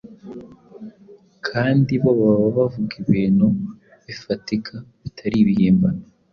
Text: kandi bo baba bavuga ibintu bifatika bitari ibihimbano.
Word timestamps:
kandi 1.47 1.91
bo 2.01 2.11
baba 2.19 2.47
bavuga 2.57 2.93
ibintu 3.03 3.47
bifatika 4.05 4.73
bitari 5.01 5.35
ibihimbano. 5.43 6.03